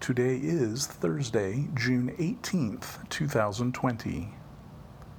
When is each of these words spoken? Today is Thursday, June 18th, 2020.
Today 0.00 0.36
is 0.40 0.86
Thursday, 0.86 1.68
June 1.74 2.14
18th, 2.18 3.08
2020. 3.10 4.32